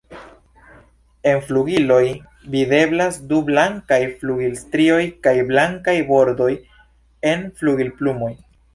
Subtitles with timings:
[1.31, 2.01] En flugiloj
[2.55, 6.53] videblas du blankaj flugilstrioj kaj blankaj bordoj
[7.35, 8.37] en flugilplumoj.